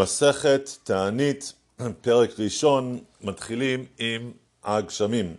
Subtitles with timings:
[0.00, 1.52] מסכת תענית,
[2.00, 4.30] פרק ראשון, מתחילים עם
[4.64, 5.34] הגשמים.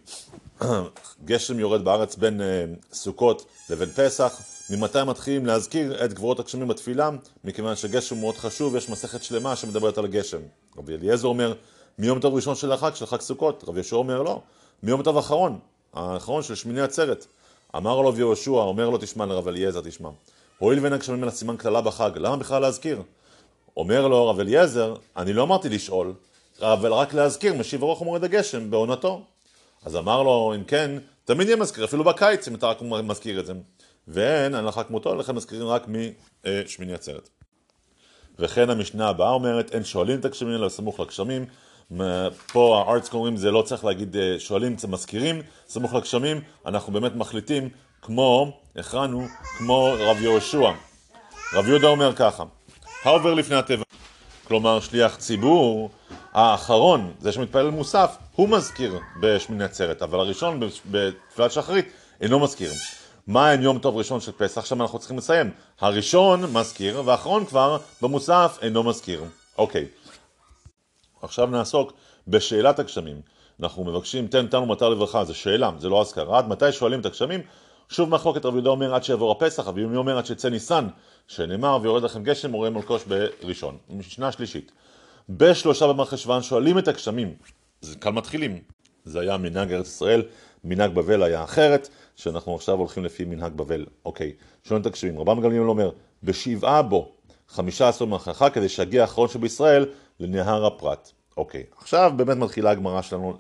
[1.25, 4.41] גשם יורד בארץ בין אה, סוכות לבין פסח.
[4.69, 7.09] ממתי מתחילים להזכיר את גבורות הגשמים בתפילה?
[7.43, 10.39] מכיוון שגשם מאוד חשוב, יש מסכת שלמה שמדברת על גשם.
[10.78, 11.54] רבי אליעזר אומר,
[11.97, 13.64] מיום טוב ראשון של החג, של חג סוכות.
[13.68, 14.41] רבי יהושע אומר לא,
[14.83, 15.59] מיום טוב אחרון,
[15.93, 17.25] האחרון של שמיני עצרת.
[17.75, 20.09] אמר לו יהושע, אומר לו תשמע לרב אליעזר תשמע.
[20.57, 23.01] הואיל ואין הגשמים אלא סימן קללה בחג, למה בכלל להזכיר?
[23.78, 26.14] אומר לו רב אליעזר, אני לא אמרתי לשאול,
[26.61, 29.21] אבל רק להזכיר, משיב הרוח ומורד הגשם בעונתו.
[29.86, 30.92] אז אמר לו, אם כן,
[31.25, 33.53] תמיד יהיה מזכיר, אפילו בקיץ, אם אתה רק מזכיר את זה.
[34.08, 35.88] ואין הלכה כמותו, לכן מזכירים רק
[36.45, 37.30] משמיני עצרת.
[38.39, 41.45] וכן המשנה הבאה אומרת, אין שואלים את הגשמים אלא סמוך לגשמים.
[42.52, 47.16] פה הארץ קוראים זה לא צריך להגיד אה, שואלים, זה מזכירים, סמוך לגשמים, אנחנו באמת
[47.16, 47.69] מחליטים
[48.02, 49.25] כמו, הכרענו,
[49.58, 50.72] כמו רב יהושע.
[51.53, 52.44] רב יהודה אומר ככה,
[53.03, 53.83] העובר לפני התיבה,
[54.47, 55.89] כלומר שליח ציבור
[56.33, 60.59] האחרון, זה שמתפלל מוסף, הוא מזכיר בשמיני עצרת, אבל הראשון
[60.91, 61.85] בתפילת שחרית
[62.22, 62.72] אינו מזכיר.
[63.27, 64.57] מה אין יום טוב ראשון של פסח?
[64.57, 65.52] עכשיו אנחנו צריכים לסיים.
[65.79, 69.23] הראשון מזכיר, והאחרון כבר במוסף אינו מזכיר.
[69.57, 69.85] אוקיי.
[71.22, 71.94] עכשיו נעסוק
[72.27, 73.22] בשאלת הגשמים.
[73.59, 76.38] אנחנו מבקשים, תן תנו מטר לברכה, זו שאלה, זה לא אזכרה.
[76.38, 77.41] עד מתי שואלים את הגשמים?
[77.92, 80.88] שוב מחלוקת רבי יהודה אומר עד שיעבור הפסח, רבי יומי אומר עד שיצא ניסן,
[81.28, 83.78] שנאמר ויורד לכם גשם ורואה מלקוש בראשון.
[83.89, 84.72] משנה שלישית.
[85.30, 87.34] בשלושה במרחשוון שואלים את הגשמים,
[87.81, 88.62] זה כאן מתחילים.
[89.06, 90.23] זה היה מנהג ארץ ישראל,
[90.64, 93.86] מנהג בבל היה אחרת, שאנחנו עכשיו הולכים לפי מנהג בבל.
[94.06, 95.19] אוקיי, שואלים את הגשמים.
[95.19, 95.92] רבם גמליאל אומר,
[96.23, 97.12] בשבעה בו,
[97.47, 99.86] חמישה עשור מרחכה, כדי שיגיע האחרון שבישראל
[100.19, 101.12] לנהר הפרת.
[101.37, 103.37] אוקיי, עכשיו באמת מתחילה הגמרא שלנו,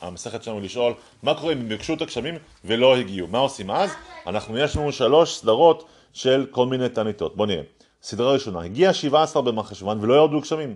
[0.00, 3.28] המסכת שלנו לשאול, מה קורה אם הם ביקשו את הגשמים ולא הגיעו?
[3.28, 3.90] מה עושים אז?
[4.26, 7.36] אנחנו, יש לנו שלוש סדרות של כל מיני תעניתות.
[7.36, 7.62] בואו נראה.
[8.02, 10.74] סדרה ראשונה, הגיע 17 במחשוון ולא ירדו גשמים.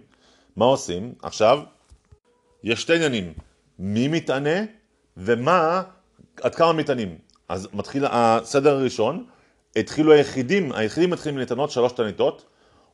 [0.57, 1.15] מה עושים?
[1.23, 1.61] עכשיו,
[2.65, 3.33] יש שתי עניינים,
[3.79, 4.61] מי מתענה
[5.17, 5.83] ומה,
[6.43, 7.19] עד כמה מתענים.
[7.49, 9.25] אז מתחיל הסדר הראשון,
[9.77, 12.45] התחילו היחידים, היחידים מתחילים להתענות שלוש תעניתות,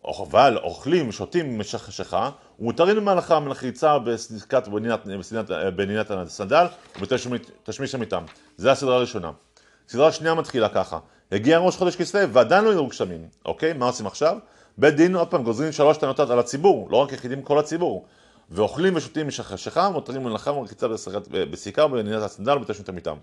[0.09, 4.69] אבל אוכלים, שותים במשך חשיכה, ומותרים במהלכה מלחיצה בסדקת
[5.77, 8.25] בנינת הסנדל ובתשמיש המיתם.
[8.57, 9.31] זה הסדרה הראשונה.
[9.89, 10.99] סדרה שנייה מתחילה ככה,
[11.33, 13.73] הגיע ראש חודש כסלו ועדיין לא יראו גשמים, אוקיי?
[13.73, 14.37] מה עושים עכשיו?
[14.79, 18.07] בית דין עוד פעם גוזרים שלוש טענותות על הציבור, לא רק יחידים, כל הציבור.
[18.51, 20.87] ואוכלים ושותים במשך חשיכה, מותרים מלאכה ומלחיצה
[21.51, 23.17] בסיכה ובנינת הסנדל ובתשמיש המיתם.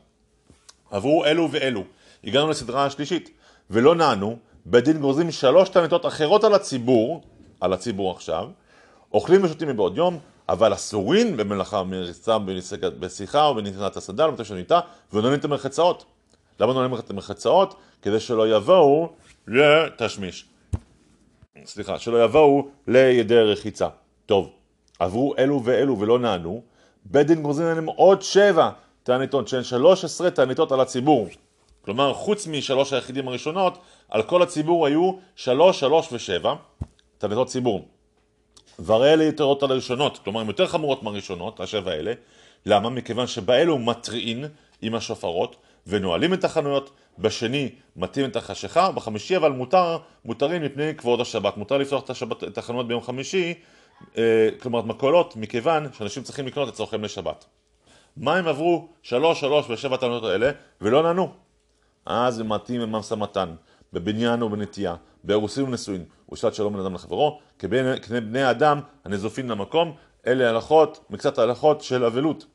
[0.92, 1.84] עברו אלו ואלו.
[2.24, 3.30] הגענו לסדרה השלישית,
[3.70, 4.38] ולא נענו,
[4.72, 7.22] בית דין גוזרים שלוש תענתות אחרות על הציבור,
[7.62, 8.48] על הציבור עכשיו,
[9.14, 10.20] אוכלים ושותים מבעוד יום,
[10.50, 12.38] אבל אסורים במלאכה מריצה
[13.00, 14.80] בשיחה או בנתינת הסנדל ובתשע המיטה,
[15.14, 16.06] ונועלים את המרחצאות.
[16.60, 17.76] למה נועלים את המרחצאות?
[18.02, 19.10] כדי שלא יבואו
[19.48, 20.46] לתשמיש.
[21.66, 23.88] סליחה, שלא יבואו לידי רחיצה.
[24.26, 24.50] טוב,
[25.00, 26.62] עברו אלו ואלו ולא נענו,
[27.06, 28.70] בית דין גוזרים עליהם עוד שבע
[29.04, 31.28] תעניתות, שהן שלוש עשרה תעניתות על הציבור.
[31.82, 33.78] כלומר, חוץ משלוש היחידים הראשונות,
[34.10, 36.54] על כל הציבור היו שלוש, שלוש ושבע
[37.18, 37.88] תעניתות ציבור.
[38.80, 42.14] והרי יתרות על הראשונות, כלומר הן יותר חמורות מהראשונות, השבע האלה.
[42.66, 42.90] למה?
[42.90, 44.46] מכיוון שבאלו מטריעין
[44.82, 45.56] עם השופרות
[45.88, 51.58] ונועלים את החנויות, בשני מטים את החשיכה, בחמישי אבל מותר, מותרים מפני כבוד השבת.
[51.58, 53.54] מותר לפתוח את, השבת, את החנויות ביום חמישי,
[54.18, 57.46] אה, כלומר מכולות, מכיוון שאנשים צריכים לקנות את צורכיהם לשבת.
[58.18, 60.52] מה הם עברו שלוש, שלוש ושבע טענות האלה
[60.82, 61.32] ולא נענו?
[62.10, 63.56] אז הם מתאים עם משא מתן,
[63.94, 69.96] בבניין ובנטייה, באירוסין ונשואין, ושאלת שלום בין אדם לחברו, כבני בני אדם הנזופין למקום,
[70.28, 72.46] אלה הלכות, מקצת ההלכות של אבלות.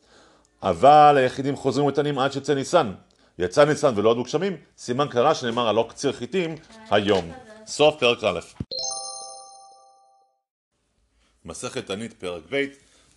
[0.63, 2.93] אבל היחידים חוזרים ותנים עד שיצא ניסן.
[3.39, 6.55] יצא ניסן ולא עדו גשמים, סימן קרה שנאמר הלא קציר חיטים
[6.91, 7.33] היום.
[7.67, 8.41] סוף פרק א'.
[11.45, 12.65] מסכת תענית פרק ב'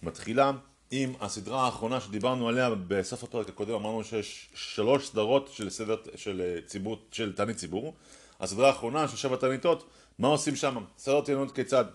[0.03, 0.51] מתחילה
[0.91, 6.59] עם הסדרה האחרונה שדיברנו עליה בסוף הפרק הקודם, אמרנו שיש שלוש סדרות של סדר של
[6.65, 7.93] ציבור, של תענית ציבור.
[8.39, 9.89] הסדרה האחרונה של שבע תעניתות,
[10.19, 10.77] מה עושים שם?
[10.97, 11.85] סדר תעניות כיצד?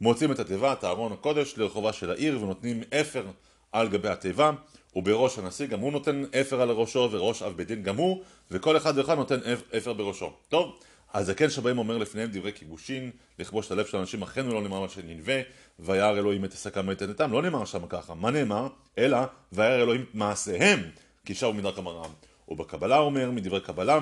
[0.00, 3.24] מוצאים את התיבה, את הארון הקודש, לרחובה של העיר ונותנים אפר
[3.72, 4.50] על גבי התיבה
[4.96, 8.76] ובראש הנשיא גם הוא נותן אפר על ראשו וראש אב בית דין גם הוא וכל
[8.76, 9.38] אחד ואחד נותן
[9.76, 10.32] אפר בראשו.
[10.48, 10.78] טוב,
[11.14, 14.88] הזקן שבהם אומר לפניהם דברי כיבושין, לכבוש את הלב של אנשים אכן ולא נאמר מה
[14.88, 15.40] שננבא,
[15.78, 18.68] וירא אלוהים את עסקם ואת עדתם, לא נאמר שם ככה, מה נאמר?
[18.98, 19.18] אלא
[19.52, 20.80] וירא אלוהים מעשיהם,
[21.24, 22.10] כי שרו מדרך המרעם.
[22.48, 24.00] ובקבלה אומר, מדברי קבלה,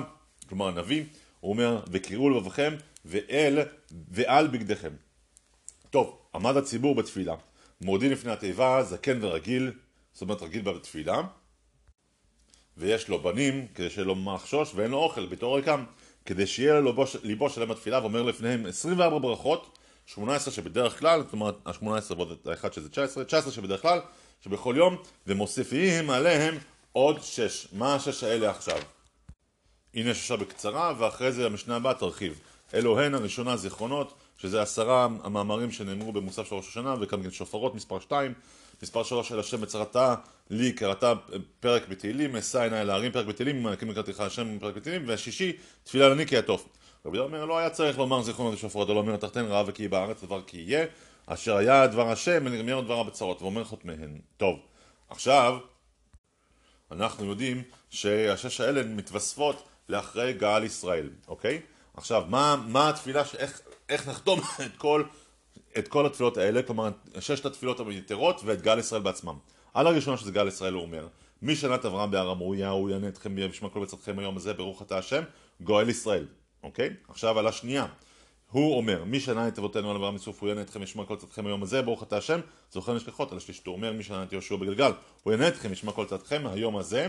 [0.49, 1.03] כלומר הנביא,
[1.39, 2.73] הוא אומר, וקראו לבבכם
[3.05, 3.59] ואל
[3.91, 4.91] ועל בגדיכם.
[5.89, 7.35] טוב, עמד הציבור בתפילה,
[7.81, 9.71] מורדים לפני התיבה, זקן ורגיל,
[10.13, 11.21] זאת אומרת רגיל בתפילה,
[12.77, 15.83] ויש לו בנים, כדי שיהיה לו מה לחשוש, ואין לו אוכל בתור ריקם.
[16.25, 16.93] כדי שיהיה לו
[17.23, 22.71] ליבו שלם בתפילה ואומר לפניהם 24 ברכות 18 שבדרך כלל, זאת אומרת ה-18 ועוד ה-1
[22.71, 23.99] שזה 19, 19 שבדרך כלל,
[24.43, 24.97] שבכל יום,
[25.27, 26.57] ומוסיפים עליהם
[26.91, 27.67] עוד 6.
[27.73, 28.77] מה השש האלה עכשיו?
[29.93, 32.39] הנה ששה בקצרה, ואחרי זה המשנה הבאה תרחיב.
[32.73, 37.99] אלו הן הראשונה זיכרונות, שזה עשרה המאמרים שנאמרו במוסף של ראש השנה, וכאן שופרות מספר
[37.99, 38.33] 2,
[38.83, 40.15] מספר 3 אל השם בצרתה
[40.49, 41.13] לי קראתה
[41.59, 46.09] פרק בתהילים, אשא עיניי אל ההרים פרק בתהילים, מלכים לקראתך השם פרק בתהילים, והשישי תפילה
[46.09, 46.67] לני כי הטוב.
[47.05, 50.41] רבי אומר לא היה צריך לומר זיכרונות ושופרות, אלא אומר תחתן רעה וכי בארץ דבר
[50.47, 50.85] כי יהיה,
[51.25, 54.19] אשר היה דבר השם ונגמר דברה בצרות, ואומר חותמיהן.
[54.37, 54.59] טוב,
[55.09, 55.57] עכשיו
[56.91, 61.61] אנחנו יודעים שהשש האלה מתווספות לאחרי גאל ישראל, אוקיי?
[61.97, 65.03] עכשיו, מה, מה התפילה, איך, איך נחתום את כל,
[65.77, 66.89] את כל התפילות האלה, כלומר,
[67.19, 69.35] ששת התפילות המתירות ואת גאל ישראל בעצמם.
[69.73, 71.07] על הראשונה שזה גאל ישראל הוא אומר,
[71.41, 74.81] מי שנה את אברהם בהר המוריה, הוא יענה אתכם וישמע כל בצדכם היום הזה, ברוך
[74.81, 75.23] אתה השם,
[75.61, 76.25] גואל ישראל,
[76.63, 76.89] אוקיי?
[77.07, 77.85] עכשיו על השנייה,
[78.51, 81.45] הוא אומר, מי שנה את אבותינו על אברהם מסוף, הוא יענה אתכם וישמע כל צדכם
[81.47, 82.39] היום הזה, ברוך אתה השם,
[82.71, 84.91] זוכר נשכחות, על השלישית הוא אומר, מי שנה את יהושע בגלגל,
[85.23, 87.07] הוא יענה אתכם וישמע כל צדכם היום הזה,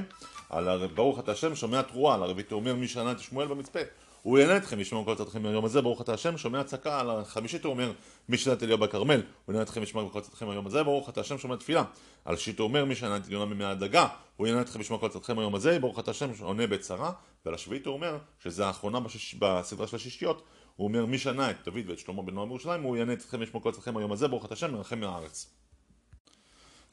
[0.50, 3.81] על ברוך אתה השם, שומע תרועה, על הרביעית הוא אומר, מי שנה את שמואל במצפה,
[4.25, 7.65] הוא יענה אתכם, ישמעו כל צדכם היום הזה, ברוך אתה השם, שומע צעקה על החמישית
[7.65, 7.93] הוא אומר,
[8.29, 11.38] מי שנת אליהו בכרמל, הוא יענה אתכם, ישמעו כל צדכם היום הזה, ברוך אתה השם,
[11.38, 11.85] שומע תפילה.
[12.25, 14.06] על שיט הוא אומר, מי שנה את עליונה ממי הדגה,
[14.37, 17.12] הוא יענה אתכם, ישמעו כל צדכם היום הזה, ברוך אתה השם, עונה בצרה,
[17.44, 19.35] ועל השביעית הוא אומר, שזה האחרונה בשש...
[19.35, 20.43] בסדרה של השישיות,
[20.76, 23.62] הוא אומר, מי שנה את דוד ואת שלמה בן נועם בירושלים, הוא יענה אתכם, ישמעו
[23.62, 25.50] כל צדכם היום הזה, ברוך אתה השם, מרחם מהארץ.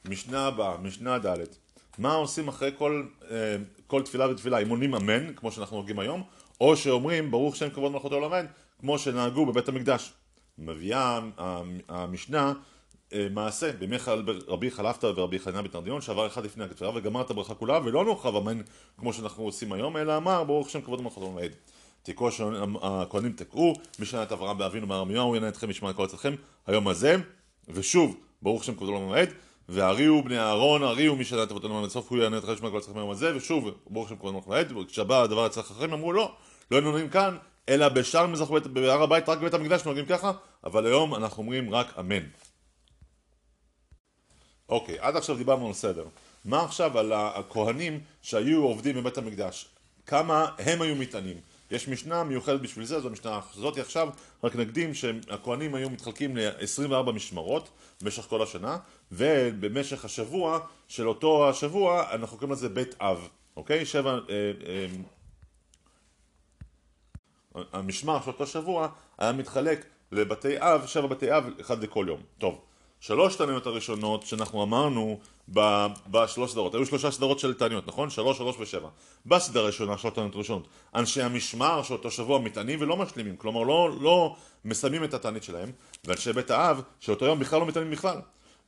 [0.08, 1.36] משנה הבאה, משנה ד'
[1.98, 3.56] מה עושים אחרי כל, אה,
[3.86, 6.22] כל תפילה ותפילה, אם עונים אמן, כמו שאנחנו נוהגים היום,
[6.62, 8.46] או שאומרים ברוך שם כבוד מלכותו לעולמד,
[8.80, 10.12] כמו שנהגו בבית המקדש.
[10.58, 11.20] מביאה
[11.88, 12.52] המשנה
[13.12, 13.96] אה, מעשה בימי
[14.48, 18.36] רבי חלפתא ורבי חניה בתרדיון שעבר אחד לפני הכתפילה וגמר את הברכה כולה ולא נוכב
[18.36, 18.60] אמן
[18.98, 21.50] כמו שאנחנו עושים היום אלא אמר ברוך שם כבוד מלכותו לעולמד.
[22.02, 26.34] תיקו שהכהנים תקעו משנה את אברהם באבינו מארמיהו ינא אתכם ישמע כל אצלכם
[26.66, 27.16] היום הזה
[27.68, 29.28] ושוב ברוך שם כבודו לעולמד
[29.68, 32.96] והריעו בני אהרון, הריעו מי שדעת אבותינו עד הסוף, הוא יענה את חשמל כל הצלחים
[32.96, 36.32] היום הזה, ושוב, ברוך שם כבוד מלך לעד, וכשבא הדבר אצל החכמים אמרו לא,
[36.70, 37.36] לא היינו נוהגים כאן,
[37.68, 40.32] אלא בשאר מזרח בהר הבית, רק בבית המקדש נוהגים ככה,
[40.64, 42.22] אבל היום אנחנו אומרים רק אמן.
[44.68, 46.04] אוקיי, עד עכשיו דיברנו על סדר.
[46.44, 49.68] מה עכשיו על הכהנים שהיו עובדים בבית המקדש?
[50.06, 51.36] כמה הם היו מטענים?
[51.70, 54.08] יש משנה מיוחדת בשביל זה, זו המשנה הזאת עכשיו,
[54.44, 57.68] רק נקדים שהכהנים היו מתחלקים ל-24 משמרות
[58.02, 58.78] במשך כל השנה,
[59.12, 60.58] ובמשך השבוע
[60.88, 63.86] של אותו השבוע אנחנו קוראים לזה בית אב, אוקיי?
[63.86, 64.10] שבע...
[64.10, 64.18] אה,
[64.66, 64.86] אה,
[67.72, 68.88] המשמר של אותו שבוע
[69.18, 72.20] היה מתחלק לבתי אב, שבע בתי אב, אחד לכל יום.
[72.38, 72.60] טוב,
[73.00, 75.18] שלוש תעניות הראשונות שאנחנו אמרנו
[76.10, 78.10] בשלוש סדרות, היו שלושה סדרות של תעניות, נכון?
[78.10, 78.88] שלוש, שלוש ושבע.
[79.26, 83.90] בסדרה הראשונה, שלוש תעניות ראשונות, אנשי המשמר של אותו שבוע מתענים ולא משלימים, כלומר לא,
[84.00, 85.70] לא מסיימים את התענית שלהם,
[86.04, 88.20] ואנשי בית האב של אותו יום בכלל לא מתענים בכלל.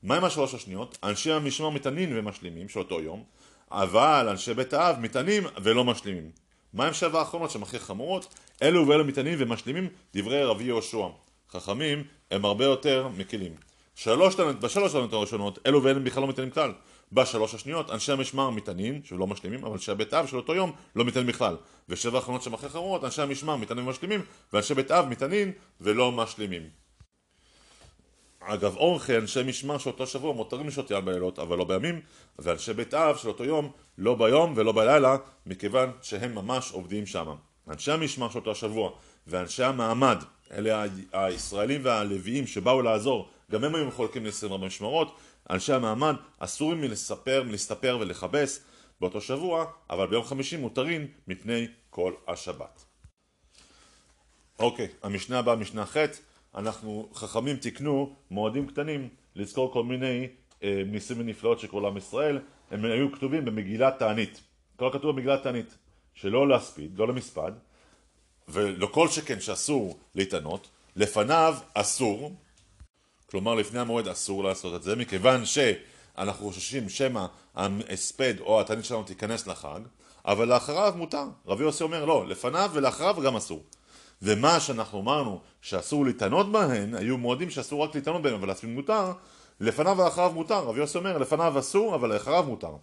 [0.02, 0.98] מה עם השלוש השניות?
[1.04, 3.22] אנשי המשמר מתענים ומשלימים של אותו יום,
[3.70, 6.43] אבל אנשי בית האב מתענים ולא משלימים.
[6.74, 8.34] מה עם שבע האחרונות שהן הכי חמורות?
[8.62, 11.06] אלו ואלו מתענים ומשלימים דברי רבי יהושע.
[11.50, 13.52] חכמים הם הרבה יותר מקילים.
[13.94, 16.72] שלוש בשלוש טענות הראשונות, אלו ואלה בכלל לא מתענים כלל.
[17.12, 21.04] בשלוש השניות, אנשי המשמר מתענים, שלא משלימים, אבל אנשי בית אב של אותו יום לא
[21.04, 21.56] מתענים בכלל.
[21.88, 24.20] ושבע האחרונות שהן הכי חמורות, אנשי המשמר מתענים ומשלימים,
[24.52, 26.62] ואנשי בית אב מתענים ולא משלימים.
[28.46, 32.00] אגב אורכי אנשי משמר של אותו שבוע מותרים לשעות יין בלילות אבל לא בימים
[32.38, 37.34] ואנשי בית אב של אותו יום לא ביום ולא בלילה מכיוון שהם ממש עובדים שם
[37.68, 38.90] אנשי המשמר של אותו שבוע
[39.26, 40.18] ואנשי המעמד
[40.52, 45.18] אלה הישראלים והלוויים שבאו לעזור גם הם היו מחולקים ל-24 משמרות
[45.50, 48.64] אנשי המעמד אסורים מלספר, מלהסתפר ולכבס
[49.00, 52.84] באותו שבוע אבל ביום חמישי מותרים מפני כל השבת.
[54.58, 55.96] אוקיי, המשנה הבאה, משנה ח'
[56.54, 60.28] אנחנו, חכמים תיקנו מועדים קטנים לזכור כל מיני
[60.62, 62.38] אה, ניסים ונפלאות שקרו לעם ישראל,
[62.74, 64.40] הם היו כתובים במגילת תענית.
[64.76, 65.74] כל כתוב במגילת תענית,
[66.14, 67.52] שלא להספיד, לא למספד,
[68.48, 72.32] ולא כל שכן שאסור להתענות, לפניו אסור,
[73.26, 79.02] כלומר לפני המועד אסור לעשות את זה, מכיוון שאנחנו חוששים שמא ההספד או התענית שלנו
[79.02, 79.80] תיכנס לחג,
[80.24, 81.24] אבל לאחריו מותר.
[81.46, 83.62] רבי יוסי אומר לא, לפניו ולאחריו גם אסור.
[84.22, 89.12] ומה שאנחנו אמרנו שאסור להתענות בהן, היו מועדים שאסור רק להתענות בהן, אבל לעצמי מותר,
[89.60, 90.64] לפניו ואחריו מותר.
[90.64, 92.76] רבי יוסי אומר, לפניו אסור, אבל לאחריו מותר.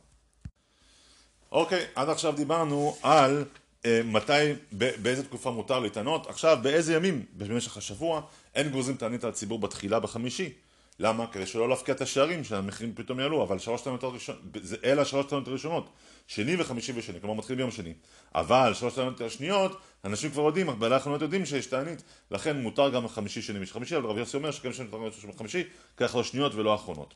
[1.52, 3.46] אוקיי, עד עכשיו דיברנו על
[3.86, 6.28] אה, מתי, באיזה תקופה מותר להתענות.
[6.28, 8.22] עכשיו, באיזה ימים במשך השבוע
[8.56, 10.54] אין גוזרים תענית על הציבור בתחילה בחמישי.
[11.00, 11.28] למה?
[11.28, 14.42] כדי שלא להפקיע את השערים שהמחירים פתאום יעלו, אבל שלוש טענות הראשונות,
[14.84, 15.90] אלה השלוש טענות הראשונות,
[16.28, 17.94] שני וחמישי ושני, כלומר מתחיל ביום שני.
[18.36, 23.08] אבל שלוש טענות השניות, אנשים כבר יודעים, בעלי החנויות יודעים שיש תענית, לכן מותר גם
[23.08, 25.64] חמישי שני וחמישי, אבל רבי יוסי אומר שכן שאני מתרגל שלוש חמישי,
[25.98, 27.14] כך לא שניות ולא אחרונות.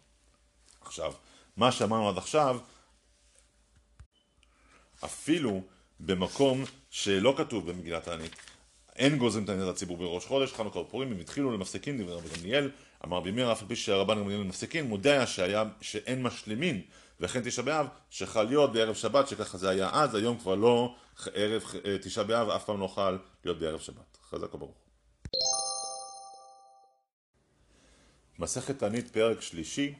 [0.82, 1.14] עכשיו,
[1.58, 2.60] מה שאמרנו עד עכשיו,
[5.06, 5.62] אפילו
[6.00, 8.36] במקום שלא כתוב במגילת תענית,
[8.96, 12.72] אין גוזרים תענית לציבור בראש חודש, חנוכה ופורים, הם התחילו למפסקים, דברי רבי גמליאל,
[13.06, 16.82] אמר בימי אף על פי שהרבן גמליאל למפסקים, מודה שהיה, שאין משלימין,
[17.20, 20.96] וכן תשעה באב, שחל להיות בערב שבת, שככה זה היה אז, היום כבר לא
[21.34, 21.64] ערב
[22.02, 24.18] תשעה באב, אף פעם לא חל להיות בערב שבת.
[24.30, 24.76] חזק וברוך.
[28.40, 29.94] מסכת תענית פרק שלישי,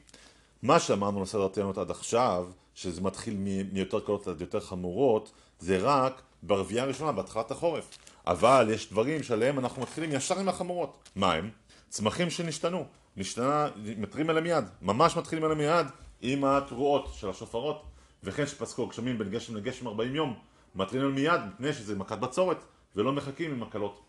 [0.62, 3.36] מה שאמרנו לסדר טענות עד עכשיו, שזה מתחיל
[3.72, 7.98] מיותר קלות עד יותר חמורות, זה רק ברביעייה הראשונה, בהתחלת החורף.
[8.26, 11.08] אבל יש דברים שעליהם אנחנו מתחילים ישר עם החמורות.
[11.16, 11.50] מה הם?
[11.88, 12.86] צמחים שנשתנו.
[13.16, 14.64] משתנה, מתרים אליהם מיד.
[14.82, 15.86] ממש מתחילים אליהם מיד
[16.22, 17.82] עם התרועות של השופרות.
[18.24, 20.34] וכן שפסקו גשמים בין גשם לגשם 40 יום.
[20.74, 22.64] מתרים אליהם מיד מפני שזה מכת בצורת,
[22.96, 24.00] ולא מחכים עם הקלות.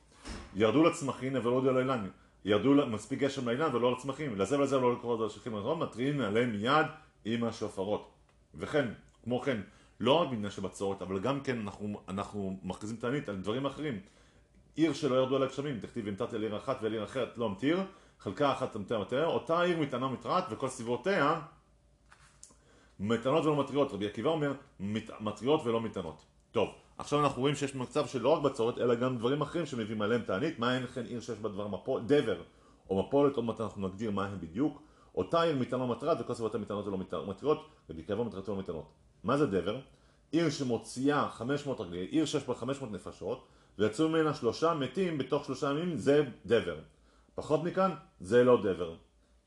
[0.56, 2.08] ירדו לצמחים אבל לא הודיעו לאילן.
[2.46, 4.40] ירדו מספיק גשם לאילן ולא לצמחים.
[4.40, 6.86] לזה ולזה לא לקרוא את השכים הזאת, מתרים עליהם מיד
[7.26, 8.12] עם השופרות.
[8.56, 8.88] וכן,
[9.24, 9.62] כמו כן,
[10.00, 14.00] לא רק בעניין של בצורת, אבל גם כן אנחנו, אנחנו מכריזים תענית על דברים אחרים.
[14.78, 17.80] עיר שלא ירדו עליה גשמים, תכתיב ונתתי על עיר אחת ועל עיר אחרת לא המטיר,
[18.20, 21.42] חלקה אחת תמטה מטר, אותה עיר מטענה ומטרת וכל סביבותיה
[23.00, 23.92] מטענות ולא מטריות.
[23.92, 24.54] רבי עקיבא אומר
[25.20, 26.26] מטריות ולא מטענות.
[26.52, 30.02] טוב, עכשיו אנחנו רואים שיש מצב של לא רק בצורת, אלא גם דברים אחרים שמביאים
[30.02, 32.42] עליהם תענית, מה אין לכן עיר שיש בה דבר מפול, דבר
[32.90, 34.82] או מפולת, עוד מעט אנחנו נגדיר מה הם בדיוק.
[35.16, 38.92] אותה עיר מטענה ומטרת וכל סביבותיה מטענות ולא מטריות, רבי עקיבא מטריות ולא מטענות.
[39.24, 39.80] מה זה דבר?
[40.32, 45.70] עיר שמוציאה 500 רגלי, עיר שיש בה 500 נפשות, ויצאו ממנה שלושה מתים בתוך שלושה
[45.70, 46.80] ימים, זה דבר.
[47.36, 48.96] פחות מכאן, זה לא דבר.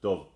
[0.00, 0.28] טוב.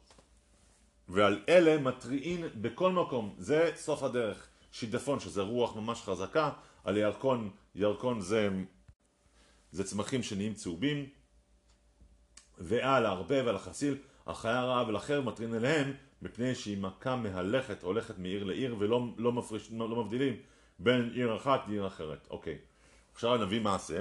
[1.09, 4.49] ועל אלה מתריעין בכל מקום, זה סוף הדרך.
[4.73, 6.51] שידפון, שזה רוח ממש חזקה,
[6.85, 8.49] על ירקון, ירקון זה,
[9.71, 11.07] זה צמחים שנהיים צהובים,
[12.59, 13.97] ועל הרבה ועל החסיל,
[14.27, 19.73] החיה הרעה ולחרב מטרין אליהם, מפני שהיא מכה מהלכת, הולכת מעיר לעיר, ולא לא מפריש,
[19.73, 20.37] לא, לא מבדילים
[20.79, 22.27] בין עיר אחת לעיר אחרת.
[22.31, 22.59] אוקיי.
[23.15, 24.01] עכשיו נביא מעשה,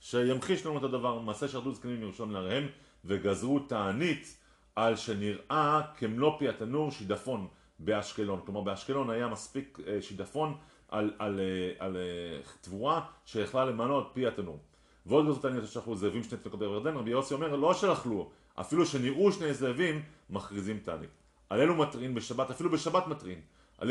[0.00, 2.68] שימחיש לנו את הדבר, מעשה שרדו זקנים מראשון לעריהם,
[3.04, 4.36] וגזרו תענית
[4.76, 8.40] על שנראה כמלוא פי התנור שידפון באשקלון.
[8.44, 10.56] כלומר באשקלון היה מספיק אה, שידפון
[10.88, 14.58] על, על, אה, על, על אה, תבואה שיכלה למנות פי התנור.
[15.06, 19.32] ועוד גזרו תענית ששלחו זאבים שני תינוקות בירדן, רבי יוסי אומר לא שלחלו, אפילו שנראו
[19.32, 21.10] שני זאבים מכריזים תענית.
[21.50, 23.40] על אלו מטרין בשבת, אפילו בשבת מטרין.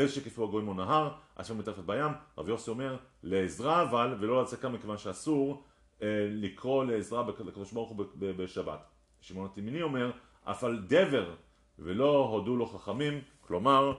[0.00, 4.68] אלה שקיפו הגויים או נהר, אשר מטרפת בים, רבי יוסי אומר לעזרה אבל, ולא לצקה
[4.68, 5.64] מכיוון שאסור
[6.02, 8.86] אה, לקרוא לעזרה לקדוש ברוך הוא בשבת.
[9.20, 10.10] שמעון התימיני אומר,
[10.44, 11.34] אף על דבר
[11.78, 13.96] ולא הודו לו חכמים, כלומר,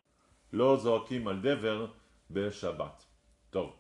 [0.54, 1.88] לא זועקים על דבר
[2.32, 3.06] בשבת.
[3.50, 3.74] טוב.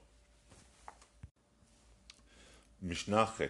[2.81, 3.41] משנה ח'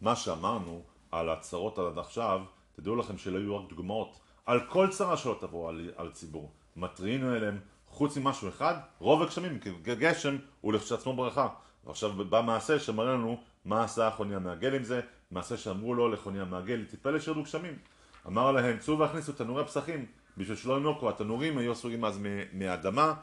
[0.00, 4.20] מה שאמרנו על הצרות עד עכשיו, תדעו לכם שלא יהיו רק דוגמאות.
[4.46, 6.52] על כל צרה שלא תבוא על, על ציבור.
[6.76, 11.48] מתריעינו אליהם, חוץ ממשהו אחד, רוב הגשמים, גשם הוא לכשעצמו ברכה.
[11.84, 16.40] ועכשיו בא מעשה שמראה לנו מה עשה חוני המעגל עם זה, מעשה שאמרו לו לחוני
[16.40, 17.78] המעגל, תתפלא שירדו גשמים.
[18.26, 20.06] אמר להם, צאו והכניסו תנורי פסחים,
[20.36, 22.20] בשביל שלא ינוקו, התנורים היו עשויים אז
[22.52, 23.14] מהאדמה,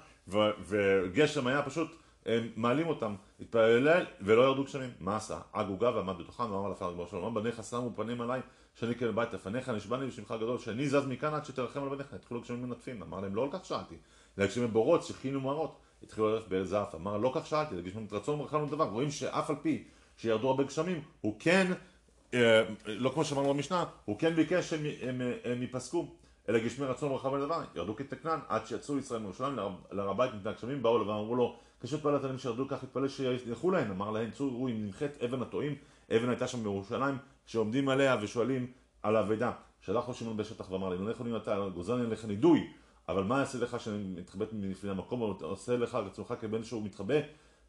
[0.68, 1.96] וגשם היה פשוט,
[2.26, 4.90] הם מעלים אותם, התפלל ולא ירדו גשמים.
[5.00, 5.40] מה עשה?
[5.54, 8.42] עג עוגה ועמד בתוכם, ואמר לפניו ריבונו שלום, בניך שמו פנים עליי,
[8.76, 12.62] שאני בבית לפניך, נשבעני בשמך הגדול, שאני זז מכאן עד שתרחם על בניך, התחילו גשמים
[12.62, 13.04] מנטפים.
[13.04, 13.96] אמר להם, לא כך שאלתי,
[14.38, 16.96] לגשמי בורות שכינו מרות, התחילו ללכת באל זעף.
[16.96, 18.90] אמר, לא כך שאלתי, לגשמים רצון ומרחם דבר.
[18.90, 19.84] רואים שאף על פי
[20.18, 21.72] שירדו הרבה גשמים, הוא כן,
[22.34, 26.08] אה, לא כמו שאמרנו במשנה, הוא כן ביקש שהם ייפסקו.
[26.50, 29.56] אלא גשמי רצון ורחב על דבר, ירדו כתקנן, עד שיצאו ישראל מירושלים
[29.92, 33.72] להר הבית מפני הגשמים, באו לבם, אמרו לו, קשת פעלת עליהם שירדו כך התפלל שילכו
[33.72, 35.76] להם, אמר להם, צאו, ראו אם נמחית אבן הטועים,
[36.16, 38.68] אבן הייתה שם בירושלים, שעומדים עליה ושואלים
[39.04, 39.52] על האבדה.
[39.82, 42.68] שלח לו שמעון בשטח ואמר לי, לא יכולים אתה, גוזרני עליך נידוי,
[43.10, 47.16] אבל מה יעשה לך שאני מתחבא מלפני המקום, עושה לך רצונך כבן שהוא מתחבא,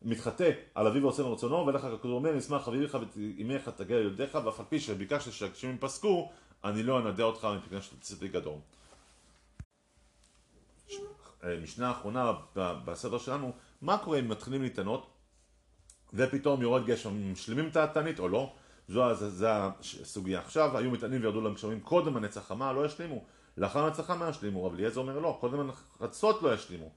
[0.02, 4.66] מתחטא על אביו ועושה לרצונו, ולך כתוב אומר, נשמח אביך ואימך תגיע לילדיך, ואף על
[4.68, 6.30] פי שביקשת שהגשמים פסקו,
[6.64, 8.58] אני לא אנדה אותך מפני שתצא גדול.
[11.62, 13.52] משנה האחרונה בסדר שלנו,
[13.82, 15.06] מה קורה אם מתחילים להתענות
[16.14, 18.52] ופתאום יורד גשם, משלימים את התענית או לא?
[18.88, 19.04] זו,
[20.02, 20.40] הסוגיה.
[20.40, 23.24] עכשיו היו מתענים וירדו להם גשמים קודם הנצח חמה, לא ישלימו.
[23.58, 26.90] לאחר הנצח חמה ישלימו, רב אליעזר אומר לא, קודם החצות לא ישלימו.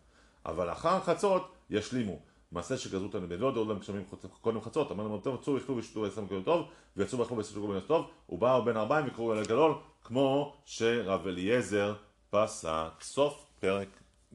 [0.46, 2.20] אבל לאחר החצות ישלימו.
[2.52, 4.04] מעשה שגזרו אותנו בלא דעות להם גשמים
[4.42, 7.80] קודם חצות, אמרנו להם טוב, צאו יכתוב ושתו ועשם כל טוב, ויצאו ואכלו ועשו כל
[7.88, 11.96] טוב, ובאו בין ארבעים וקראו אל הגלול, כמו שרב אליעזר
[12.30, 13.02] פסק.
[13.02, 13.88] סוף פרק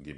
[0.02, 0.12] ג'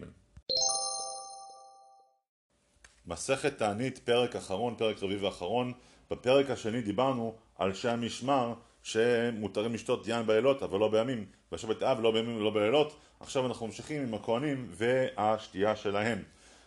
[3.07, 5.73] מסכת תענית, פרק אחרון, פרק רביעי ואחרון.
[6.11, 12.01] בפרק השני דיברנו על שי המשמר שמותרים לשתות יין בלילות אבל לא בימים, בשבת אב
[12.01, 12.97] לא בימים ולא בלילות.
[13.21, 16.19] עכשיו אנחנו ממשיכים עם הכהנים והשתייה שלהם.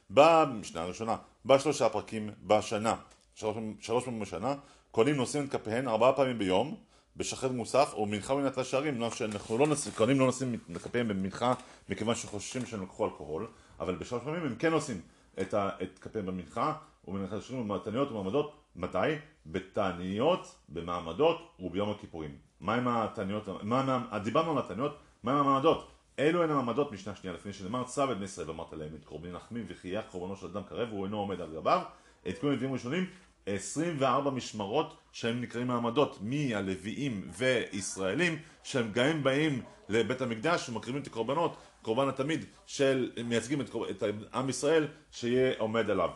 [0.10, 1.16] במשנה הראשונה,
[1.46, 2.96] בשלושה פרקים בשנה,
[3.36, 4.56] שלוש, שלוש פעמים בשנה,
[4.94, 6.76] כהנים נושאים את כפיהם ארבעה פעמים ביום,
[7.18, 11.54] בשחרר מוסף או מנחה מנת השערים, שאנחנו לא נושאים, כהנים לא נושאים את כפיהם במנחה
[11.90, 13.48] מכיוון שחוששים שהם לקחו אלכוהול,
[13.80, 15.02] אבל בשלוש פעמים הם כן נושאים
[15.42, 16.74] את, את כפיהם במנחה
[17.08, 18.98] ומנחת השערים במתניות ומעמדות, מתי?
[19.46, 22.36] בתעניות, במעמדות וביום הכיפורים.
[22.60, 25.92] מה עם התעניות, מה, דיברנו על התעניות, מה עם המעמדות?
[26.20, 29.32] אלו הן המעמדות משנה שנייה לפני שנאמר צו את בני ישראל ואמרת להם את קורבני
[29.32, 31.82] נחמים וחייך קורבנו של אדם קרב והוא אינו עומד על גביו
[32.30, 33.06] את כל הנביאים הראשונים
[33.46, 41.58] 24 משמרות שהם נקראים מעמדות מהלוויים וישראלים שהם גם באים לבית המקדש ומקריבים את הקורבנות
[41.82, 46.10] קורבן התמיד של מייצגים את, את עם ישראל שיהיה עומד עליו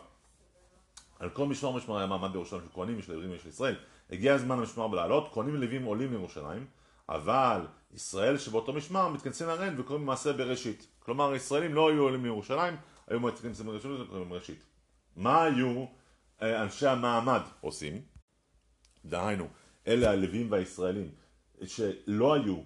[1.18, 3.74] על כל משמר משמר היה מעמד בירושלים של כהנים ושל לווים ושל ישראל
[4.10, 6.66] הגיע הזמן המשמר בלעלות כהנים ולווים עולים לירושלים
[7.08, 10.86] אבל ישראל שבאותו משמר מתכנסים להרן וקוראים מעשה בראשית.
[10.98, 14.64] כלומר, הישראלים לא היו עולים מירושלים, היו מתכנסים בראשית וקוראים בראשית.
[15.16, 15.84] מה היו
[16.42, 18.02] אה, אנשי המעמד עושים?
[19.04, 19.48] דהיינו,
[19.86, 21.10] אלה הלווים והישראלים
[21.64, 22.56] שלא היו,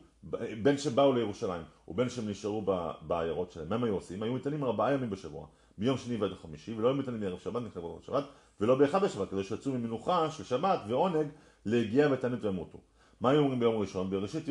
[0.62, 2.62] בין שבאו לירושלים ובין שהם נשארו
[3.02, 4.22] בעיירות שלהם, מה הם היו עושים?
[4.22, 5.46] היו מתענים ארבעה ימים בשבוע,
[5.78, 8.24] מיום שני ועד החמישי, ולא מתענים בערב שבת, נכתב בערב שבת,
[8.60, 11.26] ולא באחד בשבת, כדי שיצאו ממנוחה של שבת ועונג
[11.66, 12.78] להגיע ותענית וימותו.
[13.20, 14.10] מה היו אומרים ביום ראשון?
[14.10, 14.44] בראשית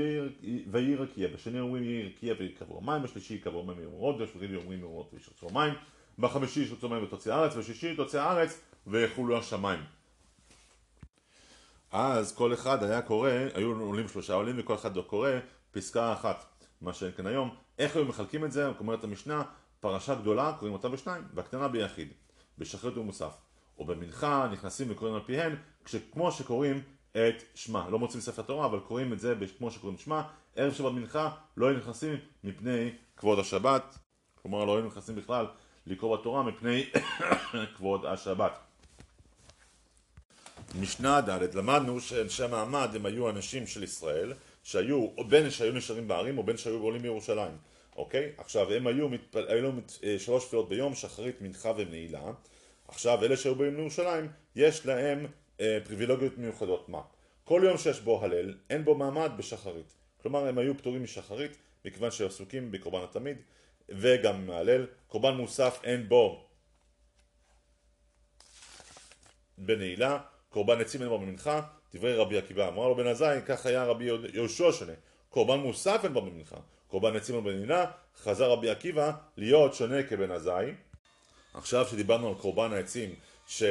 [0.71, 5.09] ויהי רקיע, בשני אומרים יהי רקיע ויקברו מים, בשלישי יקברו מים ויאמרות, בשביעי אומרים יאמרות
[5.13, 5.73] וישרצו מים,
[6.19, 9.79] בחמישי ישרצו מים ותוציא הארץ, בשישי תוציא הארץ ויחולו השמיים.
[11.91, 15.29] אז כל אחד היה קורא, היו עולים שלושה עולים וכל אחד לא קורא
[15.71, 16.45] פסקה אחת,
[16.81, 17.55] מה שאין כאן היום.
[17.79, 18.67] איך היו מחלקים את זה?
[18.79, 19.43] אומרת המשנה,
[19.79, 22.07] פרשה גדולה קוראים אותה בשניים, והקטנה ביחיד,
[22.57, 23.33] בשחרית ומוסף.
[23.79, 25.55] או במנחה נכנסים וקוראים על פיהן,
[26.11, 27.89] כמו שקוראים את שמע.
[27.89, 30.21] לא מוצאים ספר תורה, אבל קוראים את זה כמו שקוראים שמע.
[30.55, 33.97] ערב שבת מנחה לא היו נכנסים מפני כבוד השבת.
[34.41, 35.45] כלומר, לא היו נכנסים בכלל
[35.87, 36.85] לקרוא בתורה מפני
[37.75, 38.59] כבוד השבת.
[40.79, 46.07] משנה ד' למדנו שאנשי המעמד הם היו אנשים של ישראל שהיו, או בין שהיו נשארים
[46.07, 47.51] בערים או בין שהיו עולים מירושלים,
[47.99, 48.31] אוקיי?
[48.37, 49.47] עכשיו הם היו, מתפל...
[49.47, 49.71] היו
[50.03, 52.31] אה, שלוש תפילות ביום, שחרית, מנחה ונעילה
[52.87, 55.25] עכשיו אלה שהיו באים לירושלים יש להם
[55.61, 56.89] אה, פריבילוגיות מיוחדות.
[56.89, 57.01] מה?
[57.43, 59.93] כל יום שיש בו הלל, אין בו מעמד בשחרית.
[60.21, 63.37] כלומר, הם היו פטורים משחרית, מכיוון שהם עסוקים בקורבן התמיד,
[63.89, 64.85] וגם מהלל.
[65.07, 66.45] קורבן מוסף אין בו
[69.57, 71.61] בנעילה, קורבן עצים אין בו במנחה,
[71.93, 72.67] דברי רבי עקיבא.
[72.67, 74.93] אמר לו בן עזאי, כך היה רבי יהושע שונה.
[75.29, 76.57] קורבן מוסף אין בו במנחה,
[76.89, 77.85] קורבן עצים בנעילה,
[78.23, 80.71] חזר רבי עקיבא להיות שונה כבן עזאי.
[81.53, 83.15] עכשיו שדיברנו על קורבן העצים,
[83.47, 83.63] ש...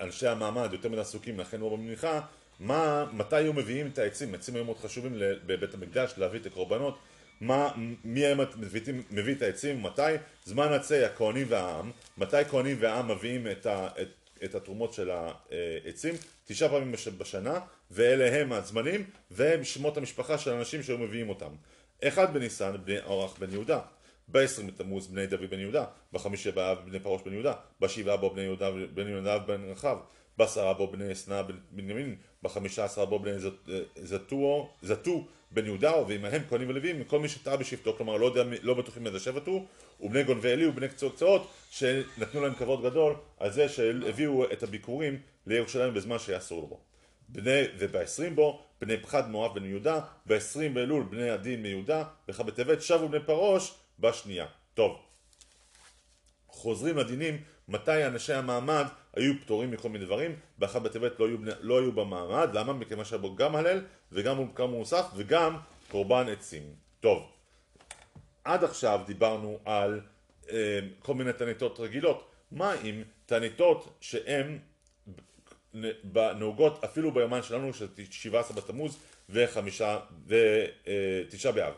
[0.00, 2.20] אנשי המעמד יותר מדי עסוקים, לכן הוא במניחה,
[2.60, 4.34] מה, מתי היו מביאים את העצים?
[4.34, 5.12] העצים היו מאוד חשובים
[5.46, 6.98] בבית המקדש להביא את הקורבנות,
[7.40, 7.70] מה,
[8.04, 8.80] מי היה מביא,
[9.10, 10.02] מביא את העצים, מתי?
[10.44, 14.08] זמן עצי הכהנים והעם, מתי כהנים והעם מביאים את, ה, את,
[14.44, 16.14] את התרומות של העצים?
[16.46, 21.50] תשעה פעמים בשנה, ואלה הם הזמנים, והם שמות המשפחה של האנשים שהיו מביאים אותם.
[22.04, 23.80] אחד בניסן, בני אורח בן יהודה.
[24.32, 28.42] ב-20 בתמוז בני דוד בן יהודה, בחמישי באב בני פרוש בן יהודה, בשבעה בו בני
[28.42, 29.96] יהודה בן יהודה בן רחב,
[30.36, 33.32] בעשרה בו בני אסנה בן בנימין, בחמישה עשרה בו בני
[33.96, 38.74] זתו, זתו בן יהודה, ועמהם כהנים ולווים, כל מי שטעה בשבטו, כלומר לא, יודע, לא
[38.74, 39.66] בטוחים איזה שבט הוא,
[40.00, 45.94] ובני גונבי עלי ובני קצות, שנתנו להם כבוד גדול על זה שהביאו את הביקורים לירושלים
[45.94, 46.89] בזמן שהיה אסור לו.
[47.32, 52.82] בני, ובעשרים בו, בני פחד מואב בן יהודה, בעשרים באלול בני הדין מיהודה, וכך בטבת
[52.82, 54.46] שבו בני פרוש בשנייה.
[54.74, 54.98] טוב,
[56.48, 58.84] חוזרים לדינים מתי אנשי המעמד
[59.16, 61.26] היו פטורים מכל מיני דברים, באחד בטבת לא,
[61.60, 62.72] לא היו במעמד, למה?
[62.72, 65.56] מכיוון שהיה בו גם הלל וגם כמה מוסף וגם
[65.90, 66.62] קורבן עצים.
[67.00, 67.22] טוב,
[68.44, 70.00] עד עכשיו דיברנו על
[70.50, 74.58] אה, כל מיני תעניתות רגילות, מה עם תעניתות שהן
[76.38, 79.98] נהוגות אפילו ביומן שלנו של 17 בתמוז ותשעה
[81.46, 81.74] אה, באב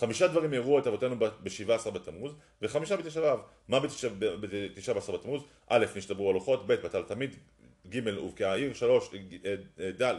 [0.00, 3.38] חמישה דברים יראו את אבותינו ב-17 בתמוז, וחמישה בתשע באב.
[3.68, 5.42] מה בתשע בעשר בתמוז?
[5.68, 7.36] א', נשתברו הלוחות, ב', בטל תמיד,
[7.88, 9.10] ג', הובקעה העיר, שלוש,
[9.44, 10.14] אה, אה, ד',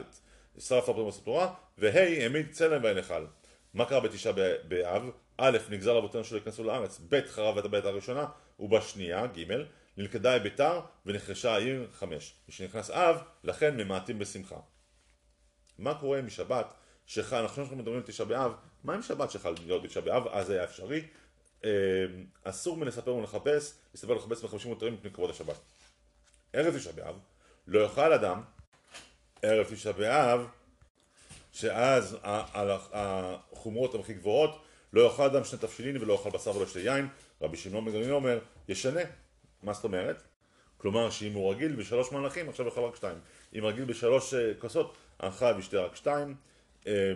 [0.59, 3.25] שרף הפרטים ועשו תורה, וה', העמיד צלם בהיכל.
[3.73, 4.33] מה קרה בתשעה
[4.67, 5.09] באב?
[5.37, 8.25] א', נגזר לאבותינו שלא ייכנסו לארץ, ב', חרב את הבית הראשונה,
[8.59, 9.53] ובשנייה, ג',
[10.01, 12.33] נלכדה ביתר ונחרשה העיר חמש.
[12.49, 14.59] משנכנס אב, לכן ממעטים בשמחה.
[15.79, 16.73] מה קורה עם שבת
[17.05, 20.49] שחל, אנחנו עכשיו מדברים על תשעה באב, מה עם שבת שחל להיות תשעה באב, אז
[20.49, 21.07] היה אפשרי.
[21.65, 21.69] אה,
[22.43, 25.55] אסור מלספר ולחפש, לספר ולחפש בחמישים מותרים מפני כבוד השבת.
[26.53, 27.15] ערב תשעה באב,
[27.67, 28.41] לא יאכל אדם,
[29.41, 30.47] ערב תשעה באב,
[31.51, 34.61] שאז החומרות הן הכי גבוהות,
[34.93, 37.07] לא יאכל אדם שני תבשילין ולא יאכל בשר ולא שתי יין,
[37.41, 39.01] רבי שמעון בן גליל אומר, ישנה.
[39.63, 40.23] מה זאת אומרת?
[40.77, 43.17] כלומר שאם הוא רגיל בשלוש מלאכים, עכשיו יאכל רק שתיים.
[43.57, 46.35] אם רגיל בשלוש אה, כוסות, אכל וישתה רק שתיים,
[46.87, 47.13] אה,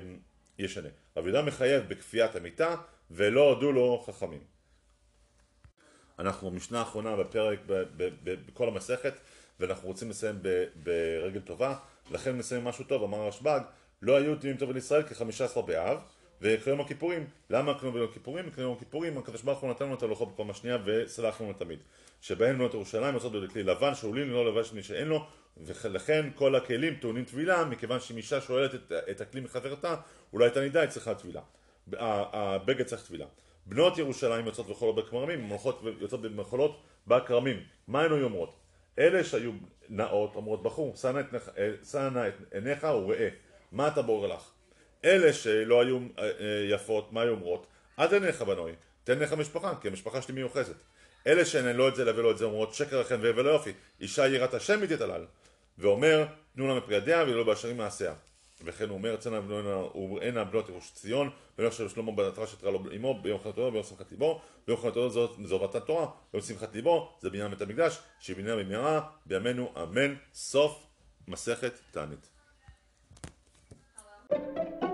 [0.59, 0.89] ישנה.
[1.17, 2.75] רבי יהודה מחייב בכפיית המיטה,
[3.11, 4.43] ולא הודו לו חכמים.
[6.19, 7.59] אנחנו במשנה האחרונה בפרק,
[8.47, 9.13] בכל המסכת,
[9.59, 10.39] ואנחנו רוצים לסיים
[10.75, 11.75] ברגל טובה,
[12.11, 13.59] לכן נסיים משהו טוב, אמר הרשב"ג,
[14.01, 15.97] לא היו דינים טובים לישראל כחמישה עשר באב,
[16.41, 18.51] וכיום הכיפורים, למה קנו ביום הכיפורים?
[18.51, 21.79] כי יום הכיפורים הקדוש ברוך הוא נתן לנו את הלוחות בפעם השנייה וסלח לנו תמיד.
[22.21, 25.25] שבהם בנות ירושלים יוצאות בכלי לבן שאולין לא לבש מי שאין לו
[25.57, 29.95] ולכן כל הכלים טעונים טבילה מכיוון שאם אישה שואלת את, את הכלי מחברתה
[30.33, 31.41] אולי את הנידה היא צריכה טבילה.
[31.91, 33.25] הבגד צריך טבילה.
[33.65, 35.49] בנות ירושלים יוצאות וחולות בכרמים,
[35.99, 37.59] יוצאות במחולות בכרמים.
[37.87, 38.55] מה הן היו אומרות?
[38.99, 39.51] אלה שהיו
[39.89, 40.95] נאות אומרות בחור,
[41.83, 43.29] שא נא את עיניך וראה,
[43.71, 44.51] מה אתה בורר לך?
[45.05, 47.67] אלה שלא היו אה, אה, יפות, מה היו אומרות?
[47.99, 48.71] אל תן לך בנוי,
[49.03, 50.75] תן לך משפחה, כי המשפחה שלי מיוחסת.
[51.27, 54.53] אלה שאין לא את זה ולא את זה אומרות שקר לכם ולא יופי, אישה יראת
[54.53, 55.25] השם היא תתעלל.
[55.77, 58.13] ואומר, תנו לה מפגדיה ולא באשרים מעשיה.
[58.65, 59.39] וכן הוא אומר, צאנה
[59.95, 64.11] ובראנה בנות ירוש ציון, ולא של שלמה עטרה שתראה לו אמו ביום חנתו ביום שמחת
[64.11, 69.09] ליבו, ביום חנתו זו מתן תורה, ביום שמחת ליבו זה בניין בית המקדש, שבניין במהרה
[69.25, 70.87] בימינו אמן, סוף
[71.27, 72.29] מסכת תענית.
[74.31, 74.84] Hello.